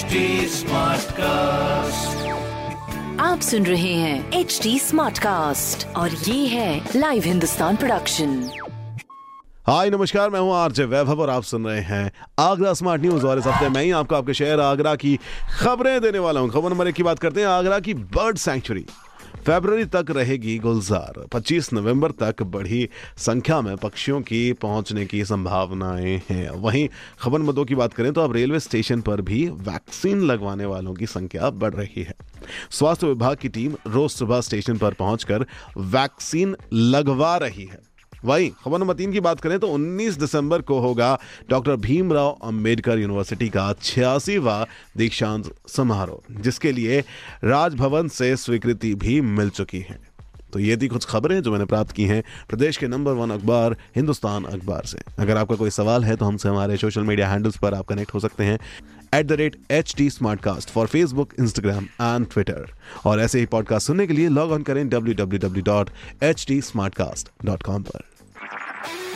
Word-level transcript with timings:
HD 0.00 0.06
cast 1.12 2.28
आप 3.20 3.40
सुन 3.40 3.66
रहे 3.66 3.94
हैं 3.94 4.32
एच 4.32 4.60
डी 4.62 4.78
स्मार्ट 4.78 5.18
कास्ट 5.18 5.86
और 5.96 6.10
ये 6.10 6.46
है 6.46 6.88
लाइव 6.96 7.22
हिंदुस्तान 7.22 7.76
प्रोडक्शन 7.76 8.50
हाय 9.66 9.90
नमस्कार 9.90 10.30
मैं 10.30 10.40
हूँ 10.40 10.54
आरजे 10.54 10.84
वैभव 10.84 11.20
और 11.20 11.30
आप 11.30 11.42
सुन 11.42 11.66
रहे 11.66 11.80
हैं 11.80 12.12
आगरा 12.38 12.72
स्मार्ट 12.72 13.02
न्यूज़ 13.02 13.26
और 13.26 13.38
इस 13.38 13.46
हफ़्ते 13.46 13.68
मैं 13.68 13.82
ही 13.82 13.90
आपको 13.90 14.14
आपके 14.14 14.34
शहर 14.34 14.60
आगरा 14.60 14.94
की 14.94 15.18
खबरें 15.60 16.00
देने 16.00 16.18
वाला 16.18 16.40
हूँ। 16.40 16.50
खबर 16.50 16.70
नंबर 16.70 16.88
एक 16.88 16.94
की 16.94 17.02
बात 17.02 17.18
करते 17.18 17.40
हैं 17.40 17.48
आगरा 17.48 17.80
की 17.80 17.94
बर्ड 17.94 18.38
सैंक्चुरी। 18.38 18.86
फरवरी 19.46 19.84
तक 19.84 20.06
रहेगी 20.10 20.58
गुलजार। 20.58 21.26
25 21.26 21.72
नवंबर 21.72 22.10
तक 22.10 22.42
बढ़ी 22.42 22.88
संख्या 23.16 23.60
में 23.60 23.76
पक्षियों 23.76 24.20
की 24.20 24.52
पहुँचने 24.52 25.06
की 25.06 25.24
संभावनाएँ 25.24 26.20
हैं। 26.28 26.50
वहीं 26.50 26.88
खबर 27.20 27.38
मदों 27.38 27.64
की 27.64 27.74
बात 27.74 27.92
करें 27.92 28.12
तो 28.12 28.20
अब 28.20 28.32
रेलवे 28.32 28.60
स्टेशन 28.60 29.00
पर 29.00 29.20
भी 29.20 29.48
वैक्सीन 29.48 30.20
लगवाने 30.20 30.64
वालों 30.64 30.94
की 30.94 31.06
संख्या 31.06 31.50
बढ़ 31.50 31.74
रही 31.74 32.02
है। 32.02 32.14
स्वास्थ्य 32.70 33.06
विभाग 33.06 33.36
की 33.36 33.48
टीम 33.48 33.76
रोज 33.86 34.10
सुबह 34.10 34.40
स्टेशन 34.40 34.78
पर 34.78 34.94
पहुंचकर 34.94 35.46
वैक्सीन 35.78 36.56
लगवा 36.72 37.36
रही 37.36 37.64
है। 37.64 37.89
वहीं, 38.24 38.50
खबर 38.64 38.78
नंबर 38.78 38.94
तीन 38.94 39.12
की 39.12 39.20
बात 39.20 39.40
करें 39.40 39.58
तो 39.58 39.68
19 39.68 40.18
दिसंबर 40.18 40.62
को 40.62 40.78
होगा 40.80 41.18
डॉक्टर 41.50 41.76
भीमराव 41.76 42.38
अंबेडकर 42.44 42.98
यूनिवर्सिटी 42.98 43.48
का 43.48 43.72
छियासीवा 43.82 44.66
दीक्षांत 44.96 45.50
समारोह, 45.68 46.42
जिसके 46.42 46.72
लिए 46.72 47.00
राजभवन 47.44 48.08
से 48.08 48.36
स्वीकृति 48.36 48.94
भी 48.94 49.20
मिल 49.20 49.50
चुकी 49.50 49.80
है। 49.80 49.98
तो 50.52 50.58
ये 50.58 50.76
थी 50.76 50.88
कुछ 50.88 51.04
खबरें 51.04 51.40
जो 51.42 51.52
मैंने 51.52 51.64
प्राप्त 51.64 51.92
की 51.92 52.04
हैं 52.04 52.22
प्रदेश 52.48 52.76
के 52.76 52.88
नंबर 52.88 53.12
वन 53.12 53.30
अखबार, 53.30 53.76
हिंदुस्तान 53.96 54.44
अखबार 54.44 54.86
से। 54.86 54.98
अगर 55.18 55.36
आपका 55.36 55.56
कोई 55.56 55.70
सवाल 55.70 56.04
है 56.04 56.16
तो 56.16 56.24
हमसे 56.24 56.48
हमारे 56.48 56.76
सोशल 56.76 57.02
मीडिया 57.02 57.28
हैंडल्स 57.28 57.58
पर 57.58 57.74
आप 57.74 57.86
कनेक्ट 57.86 58.14
हो 58.14 58.20
सकते 58.20 58.44
हैं। 58.44 58.58
At 59.14 59.26
the 59.26 59.32
rate 59.32 59.56
H 59.70 59.94
T 59.96 60.10
Smartcast 60.40 60.70
for 60.70 60.86
Facebook 60.86 61.34
Instagram 61.40 61.84
and 61.84 62.26
Twitter 62.32 62.70
और 63.04 63.20
ऐसे 63.20 63.38
ही 63.38 63.46
पॉडकास्ट 63.46 63.86
सुनने 63.86 64.06
के 64.06 64.12
लिए 64.12 64.28
लॉग 64.28 64.52
ऑन 64.52 64.62
करें 64.62 64.88
W 64.88 65.14
W 65.14 65.38
W 65.48 65.62
dot 65.62 65.90
H 66.22 66.44
T 66.48 66.60
Smartcast 66.94 67.28
dot 67.44 67.62
com 67.62 67.82
पर। 67.82 68.09